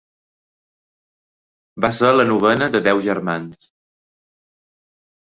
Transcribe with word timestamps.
Va 1.87 1.93
ser 1.99 2.11
la 2.15 2.27
novena 2.31 2.73
de 2.79 2.85
deu 2.91 3.05
germans. 3.13 3.73